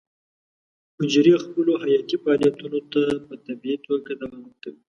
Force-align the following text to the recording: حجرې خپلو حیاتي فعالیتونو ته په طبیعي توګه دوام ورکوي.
حجرې 0.97 1.35
خپلو 1.45 1.73
حیاتي 1.83 2.15
فعالیتونو 2.23 2.79
ته 2.91 3.01
په 3.27 3.33
طبیعي 3.45 3.77
توګه 3.87 4.11
دوام 4.21 4.41
ورکوي. 4.45 4.79